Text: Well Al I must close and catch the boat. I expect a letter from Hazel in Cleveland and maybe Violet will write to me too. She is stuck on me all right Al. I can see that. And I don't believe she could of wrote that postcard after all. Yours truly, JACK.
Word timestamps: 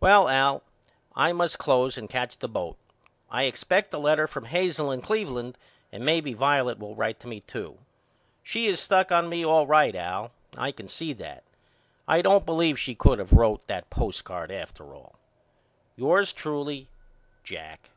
Well 0.00 0.28
Al 0.28 0.64
I 1.14 1.32
must 1.32 1.58
close 1.60 1.96
and 1.96 2.10
catch 2.10 2.36
the 2.36 2.48
boat. 2.48 2.76
I 3.30 3.44
expect 3.44 3.94
a 3.94 3.98
letter 3.98 4.26
from 4.26 4.46
Hazel 4.46 4.90
in 4.90 5.00
Cleveland 5.00 5.56
and 5.92 6.04
maybe 6.04 6.32
Violet 6.34 6.80
will 6.80 6.96
write 6.96 7.20
to 7.20 7.28
me 7.28 7.42
too. 7.42 7.78
She 8.42 8.66
is 8.66 8.80
stuck 8.80 9.12
on 9.12 9.28
me 9.28 9.44
all 9.44 9.68
right 9.68 9.94
Al. 9.94 10.32
I 10.58 10.72
can 10.72 10.88
see 10.88 11.12
that. 11.12 11.44
And 11.44 11.44
I 12.08 12.20
don't 12.20 12.44
believe 12.44 12.80
she 12.80 12.96
could 12.96 13.20
of 13.20 13.32
wrote 13.32 13.64
that 13.68 13.90
postcard 13.90 14.50
after 14.50 14.92
all. 14.92 15.14
Yours 15.94 16.32
truly, 16.32 16.88
JACK. 17.44 17.90